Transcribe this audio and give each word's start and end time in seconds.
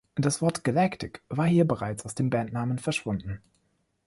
Das 0.15 0.41
Wort 0.41 0.63
„Galactic“ 0.63 1.21
war 1.29 1.45
hier 1.45 1.63
bereits 1.67 2.05
aus 2.05 2.15
dem 2.15 2.31
Bandnamen 2.31 2.79
verschwunden. 2.79 3.39